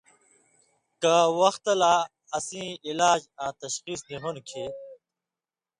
[1.01, 1.93] کہ وختہ لا
[2.37, 4.69] اسیں علاج آں تشخیص نی ہُون٘دیۡ کھیں